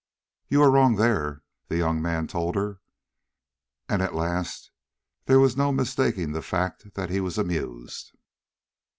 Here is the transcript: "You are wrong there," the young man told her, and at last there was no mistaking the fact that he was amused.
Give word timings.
"You 0.47 0.63
are 0.63 0.71
wrong 0.71 0.95
there," 0.95 1.43
the 1.67 1.77
young 1.77 2.01
man 2.01 2.25
told 2.25 2.55
her, 2.55 2.79
and 3.87 4.01
at 4.01 4.15
last 4.15 4.71
there 5.25 5.39
was 5.39 5.55
no 5.55 5.71
mistaking 5.71 6.31
the 6.31 6.41
fact 6.41 6.95
that 6.95 7.11
he 7.11 7.19
was 7.21 7.37
amused. 7.37 8.17